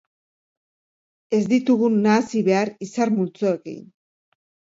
Ez 1.39 1.41
ditugu 1.51 1.89
nahasi 1.99 2.41
behar 2.49 2.73
izar-multzoekin. 2.87 3.87